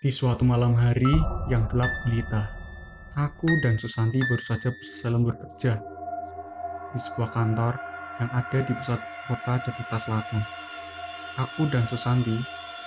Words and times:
Di 0.00 0.08
suatu 0.08 0.48
malam 0.48 0.72
hari 0.80 1.12
yang 1.52 1.68
gelap 1.68 1.92
gulita, 2.08 2.56
aku 3.20 3.60
dan 3.60 3.76
Susanti 3.76 4.16
baru 4.16 4.40
saja 4.40 4.72
selesai 4.72 5.12
bekerja 5.12 5.76
di 6.88 6.96
sebuah 6.96 7.28
kantor 7.28 7.76
yang 8.16 8.32
ada 8.32 8.58
di 8.64 8.72
pusat 8.72 8.96
kota 9.28 9.60
Jakarta 9.60 10.00
Selatan. 10.00 10.40
Aku 11.36 11.68
dan 11.68 11.84
Susanti 11.84 12.32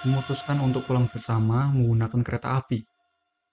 memutuskan 0.02 0.58
untuk 0.58 0.90
pulang 0.90 1.06
bersama 1.06 1.70
menggunakan 1.70 2.26
kereta 2.26 2.58
api, 2.58 2.82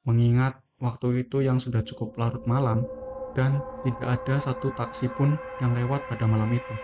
mengingat 0.09 0.57
waktu 0.81 1.29
itu 1.29 1.45
yang 1.45 1.61
sudah 1.61 1.85
cukup 1.85 2.17
larut 2.17 2.41
malam 2.49 2.89
dan 3.37 3.61
tidak 3.85 4.25
ada 4.25 4.41
satu 4.41 4.73
taksi 4.73 5.13
pun 5.13 5.37
yang 5.61 5.77
lewat 5.77 6.09
pada 6.09 6.25
malam 6.25 6.49
itu. 6.49 6.75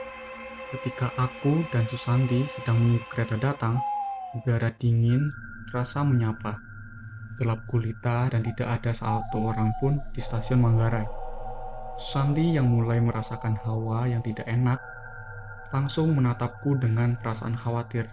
Ketika 0.76 1.08
aku 1.16 1.64
dan 1.72 1.88
Susanti 1.88 2.44
sedang 2.44 2.84
menunggu 2.84 3.08
kereta 3.08 3.40
datang, 3.40 3.80
udara 4.36 4.68
dingin 4.76 5.24
terasa 5.66 6.06
menyapa 6.06 6.66
gelap 7.36 7.68
gulita 7.68 8.32
dan 8.32 8.40
tidak 8.40 8.80
ada 8.80 8.92
satu 8.96 9.52
orang 9.52 9.70
pun 9.78 10.00
di 10.10 10.20
stasiun 10.24 10.64
Manggarai. 10.64 11.04
Susanti 11.96 12.56
yang 12.56 12.68
mulai 12.68 13.00
merasakan 13.00 13.56
hawa 13.64 14.08
yang 14.08 14.20
tidak 14.24 14.44
enak, 14.48 14.80
langsung 15.72 16.12
menatapku 16.16 16.76
dengan 16.80 17.16
perasaan 17.20 17.56
khawatir. 17.56 18.08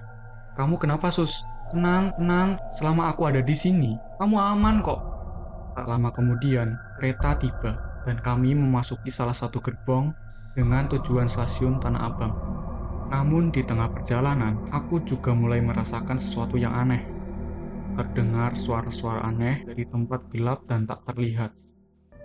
Kamu 0.55 0.79
kenapa, 0.79 1.11
Sus? 1.11 1.43
Tenang, 1.71 2.13
tenang. 2.19 2.59
Selama 2.75 3.11
aku 3.11 3.27
ada 3.27 3.41
di 3.41 3.55
sini, 3.55 3.97
kamu 4.19 4.37
aman 4.39 4.83
kok. 4.83 5.01
Tak 5.73 5.87
lama 5.89 6.13
kemudian, 6.13 6.77
kereta 6.99 7.33
tiba 7.39 7.79
dan 8.03 8.19
kami 8.19 8.53
memasuki 8.53 9.09
salah 9.09 9.33
satu 9.33 9.63
gerbong 9.63 10.13
dengan 10.53 10.85
tujuan 10.91 11.25
stasiun 11.25 11.81
Tanah 11.81 12.01
Abang. 12.13 12.33
Namun 13.09 13.49
di 13.49 13.65
tengah 13.65 13.89
perjalanan, 13.89 14.59
aku 14.69 15.01
juga 15.01 15.33
mulai 15.33 15.59
merasakan 15.59 16.19
sesuatu 16.19 16.61
yang 16.61 16.75
aneh 16.77 17.12
terdengar 17.93 18.57
suara-suara 18.57 19.23
aneh 19.25 19.63
dari 19.63 19.85
tempat 19.85 20.27
gelap 20.33 20.65
dan 20.65 20.89
tak 20.89 21.05
terlihat. 21.07 21.53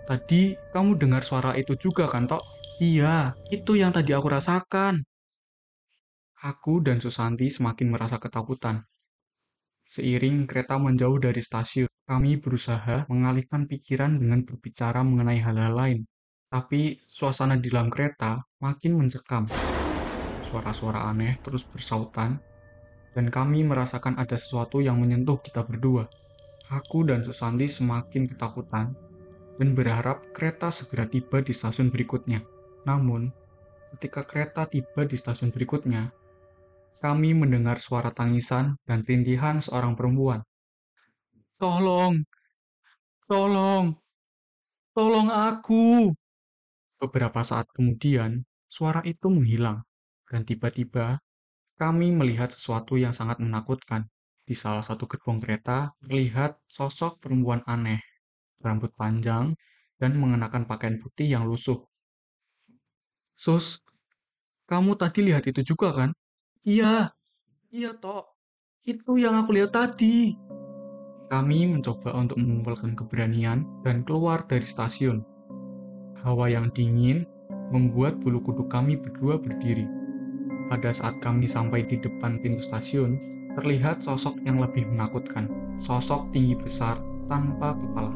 Tadi 0.09 0.57
kamu 0.73 0.97
dengar 0.97 1.21
suara 1.21 1.53
itu 1.53 1.77
juga 1.77 2.09
kan, 2.09 2.25
Tok? 2.25 2.41
Iya, 2.81 3.37
itu 3.53 3.77
yang 3.77 3.93
tadi 3.93 4.15
aku 4.15 4.25
rasakan. 4.25 4.97
Aku 6.39 6.79
dan 6.79 7.03
Susanti 7.03 7.51
semakin 7.51 7.91
merasa 7.93 8.17
ketakutan. 8.17 8.87
Seiring 9.83 10.47
kereta 10.47 10.79
menjauh 10.79 11.19
dari 11.19 11.43
stasiun, 11.43 11.89
kami 12.07 12.39
berusaha 12.39 13.05
mengalihkan 13.11 13.67
pikiran 13.67 14.17
dengan 14.17 14.47
berbicara 14.47 15.03
mengenai 15.05 15.41
hal-hal 15.43 15.73
lain. 15.75 15.99
Tapi 16.49 16.97
suasana 16.97 17.59
di 17.59 17.69
dalam 17.69 17.93
kereta 17.93 18.41
makin 18.63 18.97
mencekam. 18.97 19.45
Suara-suara 20.41 21.05
aneh 21.05 21.37
terus 21.45 21.67
bersautan 21.67 22.41
dan 23.17 23.29
kami 23.33 23.65
merasakan 23.65 24.17
ada 24.17 24.37
sesuatu 24.37 24.81
yang 24.83 24.97
menyentuh 25.01 25.41
kita 25.41 25.65
berdua. 25.65 26.05
Aku 26.69 27.01
dan 27.01 27.25
Susanti 27.25 27.65
semakin 27.65 28.29
ketakutan 28.29 28.93
dan 29.57 29.69
berharap 29.73 30.29
kereta 30.31 30.69
segera 30.69 31.09
tiba 31.09 31.41
di 31.41 31.51
stasiun 31.51 31.89
berikutnya. 31.89 32.45
Namun, 32.85 33.33
ketika 33.97 34.23
kereta 34.23 34.69
tiba 34.69 35.03
di 35.03 35.17
stasiun 35.17 35.49
berikutnya, 35.49 36.13
kami 36.99 37.33
mendengar 37.33 37.79
suara 37.79 38.11
tangisan 38.13 38.77
dan 38.85 39.01
rintihan 39.01 39.63
seorang 39.63 39.95
perempuan. 39.95 40.43
Tolong! 41.59 42.23
Tolong! 43.27 43.95
Tolong 44.95 45.27
aku! 45.31 46.11
Beberapa 46.99 47.39
saat 47.43 47.71
kemudian, 47.71 48.43
suara 48.67 48.99
itu 49.07 49.31
menghilang, 49.31 49.83
dan 50.27 50.43
tiba-tiba 50.43 51.23
kami 51.79 52.11
melihat 52.11 52.51
sesuatu 52.51 52.99
yang 52.99 53.15
sangat 53.15 53.39
menakutkan. 53.39 54.11
Di 54.43 54.51
salah 54.51 54.83
satu 54.83 55.07
gerbong 55.07 55.39
kereta, 55.39 55.95
terlihat 56.03 56.59
sosok 56.67 57.23
perempuan 57.23 57.63
aneh, 57.63 58.03
rambut 58.59 58.91
panjang, 58.99 59.55
dan 59.95 60.11
mengenakan 60.19 60.67
pakaian 60.67 60.99
putih 60.99 61.39
yang 61.39 61.47
lusuh. 61.47 61.79
Sus, 63.39 63.79
kamu 64.67 64.99
tadi 64.99 65.23
lihat 65.23 65.47
itu 65.47 65.63
juga 65.63 65.95
kan? 65.95 66.09
Iya, 66.67 67.07
iya 67.71 67.95
toh. 67.95 68.27
Itu 68.83 69.15
yang 69.15 69.39
aku 69.39 69.55
lihat 69.55 69.71
tadi. 69.71 70.35
Kami 71.31 71.59
mencoba 71.71 72.11
untuk 72.19 72.41
mengumpulkan 72.41 72.97
keberanian 72.99 73.63
dan 73.87 74.03
keluar 74.03 74.43
dari 74.43 74.65
stasiun. 74.65 75.23
Hawa 76.25 76.51
yang 76.51 76.67
dingin 76.75 77.23
membuat 77.71 78.19
bulu 78.19 78.43
kuduk 78.43 78.67
kami 78.67 78.99
berdua 78.99 79.39
berdiri. 79.39 79.98
Pada 80.69 80.93
saat 80.93 81.17
kami 81.17 81.49
sampai 81.49 81.81
di 81.81 81.97
depan 81.97 82.37
pintu 82.37 82.61
stasiun, 82.61 83.17
terlihat 83.57 84.05
sosok 84.05 84.37
yang 84.45 84.61
lebih 84.61 84.85
menakutkan. 84.85 85.49
Sosok 85.81 86.29
tinggi 86.29 86.53
besar 86.53 87.01
tanpa 87.25 87.73
kepala, 87.73 88.13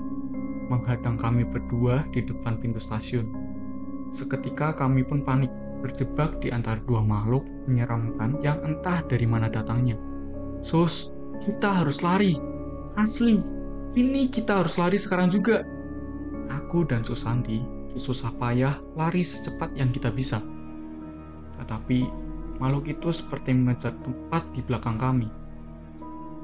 menghadang 0.70 1.18
kami 1.18 1.44
berdua 1.44 2.06
di 2.14 2.22
depan 2.22 2.62
pintu 2.62 2.78
stasiun. 2.78 3.26
Seketika 4.14 4.78
kami 4.78 5.02
pun 5.02 5.26
panik, 5.26 5.50
berjebak 5.82 6.38
di 6.40 6.54
antara 6.54 6.78
dua 6.86 7.02
makhluk 7.02 7.44
menyeramkan 7.66 8.38
yang 8.46 8.62
entah 8.62 9.02
dari 9.10 9.26
mana 9.26 9.50
datangnya. 9.50 9.98
Sus, 10.62 11.10
kita 11.42 11.84
harus 11.84 12.06
lari. 12.06 12.38
Asli, 12.94 13.42
ini 13.98 14.30
kita 14.30 14.62
harus 14.62 14.78
lari 14.78 15.02
sekarang 15.02 15.34
juga. 15.34 15.66
Aku 16.48 16.86
dan 16.86 17.02
Susanti 17.02 17.60
susah 17.98 18.32
payah 18.38 18.78
lari 18.94 19.26
secepat 19.26 19.74
yang 19.76 19.90
kita 19.90 20.14
bisa. 20.14 20.40
Tetapi 21.58 22.23
makhluk 22.64 22.96
itu 22.96 23.12
seperti 23.12 23.52
mengejar 23.52 23.92
tempat 24.08 24.48
di 24.56 24.64
belakang 24.64 24.96
kami. 24.96 25.28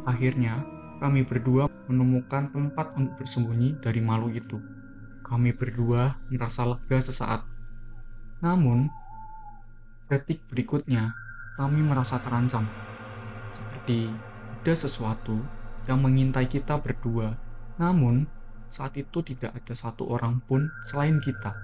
Akhirnya, 0.03 0.67
kami 0.99 1.23
berdua 1.23 1.71
menemukan 1.87 2.51
tempat 2.51 2.91
untuk 2.99 3.23
bersembunyi 3.23 3.79
dari 3.79 4.03
makhluk 4.03 4.35
itu. 4.35 4.59
Kami 5.23 5.55
berdua 5.55 6.19
merasa 6.27 6.67
lega 6.67 6.99
sesaat. 6.99 7.47
Namun, 8.43 8.91
detik 10.11 10.43
berikutnya, 10.51 11.15
kami 11.55 11.87
merasa 11.87 12.19
terancam. 12.19 12.67
Seperti 13.47 14.11
ada 14.59 14.73
sesuatu 14.75 15.39
yang 15.87 16.03
mengintai 16.03 16.51
kita 16.51 16.83
berdua. 16.83 17.31
Namun, 17.79 18.27
saat 18.67 18.99
itu 18.99 19.23
tidak 19.23 19.55
ada 19.55 19.71
satu 19.71 20.11
orang 20.11 20.43
pun 20.43 20.67
selain 20.83 21.23
kita. 21.23 21.55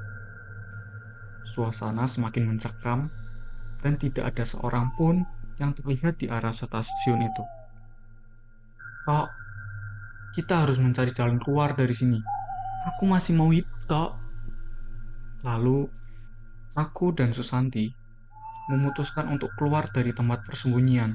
Suasana 1.44 2.07
semakin 2.07 2.55
mencekam 2.55 3.11
dan 3.81 4.00
tidak 4.00 4.36
ada 4.36 4.44
seorang 4.47 4.94
pun 4.96 5.25
yang 5.59 5.72
terlihat 5.72 6.19
di 6.19 6.28
arah 6.28 6.52
stasiun 6.52 7.24
itu. 7.24 7.44
Tok, 9.06 9.28
kita 10.36 10.68
harus 10.68 10.81
mencari 10.81 11.16
jalan 11.16 11.40
keluar 11.40 11.78
dari 11.78 11.96
sini. 11.96 12.19
Aku 12.94 13.08
masih 13.08 13.38
mau 13.38 13.50
hidup, 13.50 13.72
Tok. 13.88 14.12
Lalu, 15.46 15.88
aku 16.75 17.16
dan 17.16 17.31
Susanti 17.31 17.88
memutuskan 18.68 19.30
untuk 19.30 19.53
keluar 19.53 19.88
dari 19.94 20.12
tempat 20.12 20.42
persembunyian. 20.44 21.13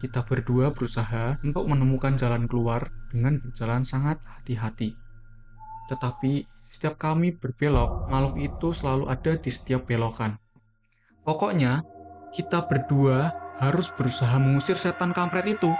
Kita 0.00 0.24
berdua 0.24 0.72
berusaha 0.72 1.36
untuk 1.44 1.68
menemukan 1.68 2.16
jalan 2.16 2.48
keluar 2.48 2.88
dengan 3.12 3.36
berjalan 3.36 3.84
sangat 3.84 4.24
hati-hati. 4.24 4.96
Tetapi 5.92 6.48
setiap 6.72 6.96
kami 6.96 7.36
berbelok, 7.36 8.08
makhluk 8.08 8.40
itu 8.40 8.68
selalu 8.72 9.12
ada 9.12 9.36
di 9.36 9.50
setiap 9.52 9.84
belokan. 9.84 10.40
Pokoknya, 11.22 11.84
kita 12.32 12.64
berdua 12.64 13.28
harus 13.60 13.92
berusaha 13.92 14.40
mengusir 14.40 14.78
setan 14.78 15.12
kampret 15.12 15.44
itu. 15.52 15.70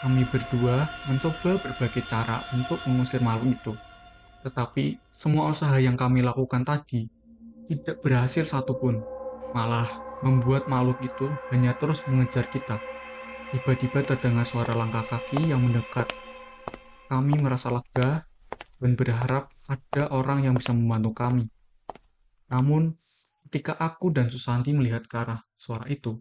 Kami 0.00 0.24
berdua 0.28 0.88
mencoba 1.08 1.60
berbagai 1.60 2.04
cara 2.08 2.44
untuk 2.52 2.80
mengusir 2.88 3.20
makhluk 3.20 3.56
itu. 3.56 3.72
Tetapi, 4.44 5.00
semua 5.08 5.48
usaha 5.48 5.76
yang 5.80 5.96
kami 5.96 6.20
lakukan 6.20 6.64
tadi 6.64 7.08
tidak 7.68 8.00
berhasil 8.04 8.44
satupun. 8.44 9.00
Malah, 9.56 9.88
membuat 10.24 10.68
makhluk 10.68 11.00
itu 11.04 11.32
hanya 11.52 11.76
terus 11.76 12.04
mengejar 12.08 12.48
kita. 12.48 12.80
Tiba-tiba 13.52 14.02
terdengar 14.04 14.44
suara 14.48 14.72
langkah 14.72 15.04
kaki 15.04 15.52
yang 15.52 15.64
mendekat. 15.64 16.08
Kami 17.08 17.38
merasa 17.38 17.68
lega 17.68 18.24
dan 18.80 18.92
berharap 18.96 19.52
ada 19.68 20.10
orang 20.10 20.44
yang 20.44 20.56
bisa 20.56 20.72
membantu 20.72 21.12
kami. 21.12 21.44
Namun, 22.50 22.96
Ketika 23.54 23.78
aku 23.78 24.10
dan 24.10 24.26
Susanti 24.26 24.74
melihat 24.74 25.06
ke 25.06 25.14
arah 25.14 25.38
suara 25.54 25.86
itu, 25.86 26.18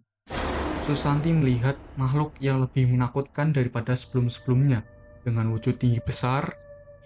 Susanti 0.85 1.33
melihat 1.33 1.73
makhluk 1.97 2.37
yang 2.37 2.61
lebih 2.61 2.85
menakutkan 2.85 3.49
daripada 3.49 3.97
sebelum-sebelumnya, 3.97 4.85
dengan 5.25 5.49
wujud 5.49 5.81
tinggi 5.81 5.97
besar, 5.97 6.53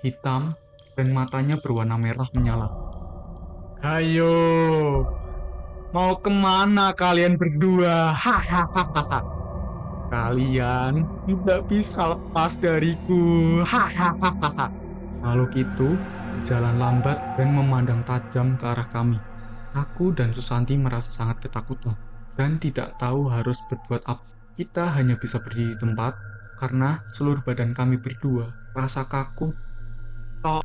hitam, 0.04 0.52
dan 1.00 1.16
matanya 1.16 1.64
berwarna 1.64 1.96
merah 1.96 2.28
menyala. 2.36 2.68
Ayo, 3.80 4.36
mau 5.96 6.20
ke 6.20 6.28
mana 6.28 6.92
kalian 6.92 7.40
berdua? 7.40 8.12
Hahaha. 8.12 9.24
Kalian 10.12 11.08
tidak 11.24 11.72
bisa 11.72 12.20
lepas 12.20 12.60
dariku. 12.60 13.64
Hahaha. 13.64 14.76
Makhluk 15.24 15.56
itu 15.56 15.96
berjalan 16.36 16.76
lambat 16.76 17.16
dan 17.40 17.48
memandang 17.56 18.04
tajam 18.04 18.60
ke 18.60 18.68
arah 18.68 18.92
kami. 18.92 19.16
Aku 19.76 20.16
dan 20.16 20.32
Susanti 20.32 20.78
merasa 20.80 21.12
sangat 21.12 21.44
ketakutan 21.44 21.98
dan 22.38 22.62
tidak 22.62 22.96
tahu 23.02 23.28
harus 23.28 23.60
berbuat 23.68 24.06
apa. 24.08 24.24
Kita 24.56 24.94
hanya 24.96 25.20
bisa 25.20 25.42
berdiri 25.44 25.74
di 25.74 25.78
tempat 25.78 26.16
karena 26.58 27.02
seluruh 27.14 27.44
badan 27.44 27.74
kami 27.76 28.00
berdua 28.00 28.54
rasa 28.78 29.06
kaku. 29.10 29.54
Tok, 30.46 30.64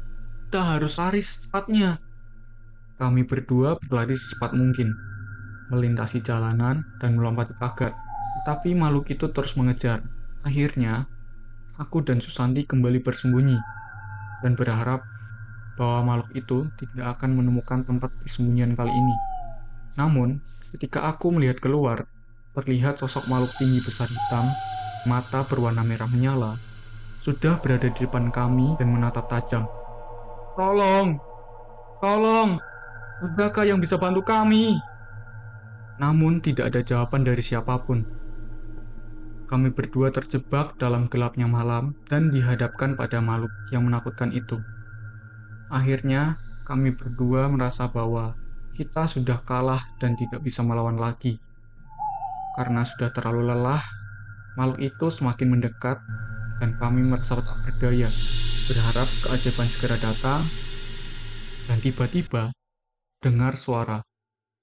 kita 0.48 0.60
harus 0.76 1.00
lari 1.00 1.20
secepatnya. 1.24 1.96
Kami 3.00 3.24
berdua 3.24 3.80
berlari 3.80 4.14
secepat 4.14 4.52
mungkin, 4.52 4.92
melintasi 5.72 6.20
jalanan 6.20 6.84
dan 7.00 7.16
melompati 7.16 7.56
pagar. 7.56 7.96
Tapi 8.44 8.76
makhluk 8.76 9.08
itu 9.08 9.32
terus 9.32 9.56
mengejar. 9.56 10.04
Akhirnya, 10.44 11.08
aku 11.80 12.04
dan 12.04 12.20
Susanti 12.20 12.68
kembali 12.68 13.00
bersembunyi 13.00 13.58
dan 14.44 14.52
berharap 14.58 15.04
bahwa 15.76 16.14
makhluk 16.14 16.30
itu 16.36 16.58
tidak 16.80 17.16
akan 17.18 17.36
menemukan 17.38 17.80
tempat 17.84 18.12
persembunyian 18.20 18.76
kali 18.76 18.92
ini. 18.92 19.16
Namun, 19.96 20.40
ketika 20.72 21.08
aku 21.08 21.32
melihat 21.32 21.60
keluar, 21.60 22.04
terlihat 22.52 23.00
sosok 23.00 23.28
makhluk 23.28 23.52
tinggi 23.56 23.80
besar 23.80 24.08
hitam, 24.08 24.52
mata 25.08 25.44
berwarna 25.44 25.84
merah 25.84 26.08
menyala, 26.08 26.60
sudah 27.22 27.56
berada 27.62 27.88
di 27.88 28.04
depan 28.04 28.28
kami 28.28 28.76
dan 28.76 28.92
menatap 28.92 29.30
tajam. 29.30 29.64
Tolong! 30.58 31.16
Tolong! 32.02 32.60
Adakah 33.22 33.64
yang 33.64 33.78
bisa 33.78 33.94
bantu 33.94 34.26
kami? 34.26 34.74
Namun 36.02 36.42
tidak 36.42 36.74
ada 36.74 36.82
jawaban 36.82 37.22
dari 37.22 37.38
siapa 37.38 37.78
pun. 37.78 38.02
Kami 39.46 39.70
berdua 39.70 40.10
terjebak 40.10 40.74
dalam 40.80 41.06
gelapnya 41.06 41.46
malam 41.46 41.94
dan 42.10 42.32
dihadapkan 42.34 42.98
pada 42.98 43.22
makhluk 43.22 43.52
yang 43.70 43.86
menakutkan 43.86 44.34
itu. 44.34 44.58
Akhirnya, 45.72 46.36
kami 46.68 46.92
berdua 46.92 47.48
merasa 47.48 47.88
bahwa 47.88 48.36
kita 48.76 49.08
sudah 49.08 49.40
kalah 49.40 49.80
dan 49.96 50.12
tidak 50.20 50.44
bisa 50.44 50.60
melawan 50.60 51.00
lagi. 51.00 51.40
Karena 52.52 52.84
sudah 52.84 53.08
terlalu 53.08 53.48
lelah, 53.48 53.80
makhluk 54.60 54.84
itu 54.84 55.08
semakin 55.08 55.48
mendekat 55.48 55.96
dan 56.60 56.76
kami 56.76 57.00
merasa 57.00 57.40
tak 57.40 57.56
berdaya, 57.64 58.12
berharap 58.68 59.08
keajaiban 59.24 59.72
segera 59.72 59.96
datang, 59.96 60.44
dan 61.64 61.80
tiba-tiba 61.80 62.52
dengar 63.24 63.56
suara 63.56 64.04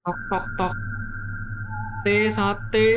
tok 0.06 0.20
tok 0.30 0.46
tok. 0.62 0.74
Sate 2.06 2.18
sate. 2.30 2.90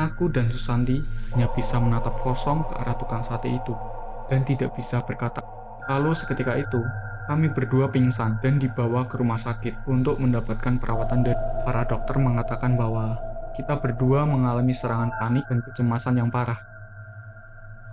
Aku 0.00 0.32
dan 0.32 0.48
Susanti 0.48 1.04
hanya 1.36 1.52
bisa 1.52 1.76
menatap 1.76 2.16
kosong 2.24 2.64
ke 2.64 2.74
arah 2.80 2.96
tukang 2.96 3.20
sate 3.20 3.52
itu 3.52 3.76
dan 4.32 4.40
tidak 4.48 4.72
bisa 4.72 5.04
berkata 5.04 5.44
lalu 5.90 6.14
seketika 6.14 6.54
itu 6.54 6.80
kami 7.30 7.46
berdua 7.46 7.86
pingsan 7.94 8.42
dan 8.42 8.58
dibawa 8.58 9.06
ke 9.06 9.14
rumah 9.14 9.38
sakit 9.38 9.86
untuk 9.86 10.18
mendapatkan 10.18 10.82
perawatan 10.82 11.22
dan 11.22 11.38
para 11.62 11.86
dokter 11.86 12.18
mengatakan 12.18 12.74
bahwa 12.74 13.22
kita 13.54 13.78
berdua 13.78 14.26
mengalami 14.26 14.74
serangan 14.74 15.14
panik 15.14 15.46
dan 15.46 15.62
kecemasan 15.62 16.18
yang 16.18 16.26
parah. 16.26 16.58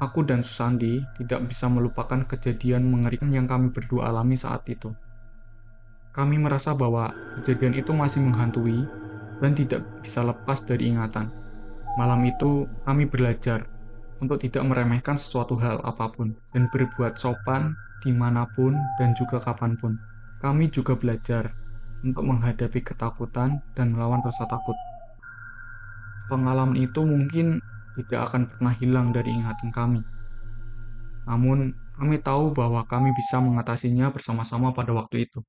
Aku 0.01 0.25
dan 0.25 0.41
Susandi 0.41 1.05
tidak 1.21 1.45
bisa 1.53 1.69
melupakan 1.69 2.17
kejadian 2.25 2.89
mengerikan 2.89 3.29
yang 3.29 3.45
kami 3.45 3.69
berdua 3.69 4.09
alami 4.09 4.33
saat 4.33 4.65
itu. 4.73 4.89
Kami 6.17 6.41
merasa 6.41 6.73
bahwa 6.73 7.13
kejadian 7.37 7.77
itu 7.77 7.93
masih 7.93 8.25
menghantui 8.25 8.89
dan 9.37 9.53
tidak 9.53 9.85
bisa 10.01 10.25
lepas 10.25 10.65
dari 10.65 10.89
ingatan. 10.89 11.29
Malam 11.93 12.25
itu, 12.25 12.65
kami 12.89 13.05
belajar 13.05 13.69
untuk 14.17 14.41
tidak 14.41 14.65
meremehkan 14.65 15.13
sesuatu 15.13 15.53
hal 15.61 15.77
apa 15.85 16.09
pun 16.09 16.33
dan 16.57 16.65
berbuat 16.73 17.21
sopan 17.21 17.77
di 18.03 18.11
mana 18.13 18.45
pun 18.55 18.73
dan 18.97 19.13
juga 19.17 19.37
kapan 19.41 19.73
pun. 19.79 19.93
Kami 20.37 20.69
juga 20.69 20.93
belajar 21.01 21.49
untuk 22.05 22.23
menghadapi 22.29 22.79
ketakutan 22.85 23.61
dan 23.73 23.93
melawan 23.93 24.21
rasa 24.21 24.45
takut. 24.45 24.77
Pengalaman 26.29 26.77
itu 26.77 27.01
mungkin 27.07 27.57
tidak 27.97 28.29
akan 28.29 28.41
pernah 28.51 28.73
hilang 28.77 29.07
dari 29.15 29.33
ingatan 29.33 29.71
kami. 29.73 30.01
Namun, 31.27 31.73
kami 31.97 32.15
tahu 32.21 32.53
bahwa 32.53 32.85
kami 32.85 33.09
bisa 33.11 33.41
mengatasinya 33.41 34.13
bersama-sama 34.13 34.69
pada 34.77 34.93
waktu 34.93 35.25
itu. 35.25 35.41